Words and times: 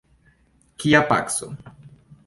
Kia 0.79 1.03
paco? 1.13 1.55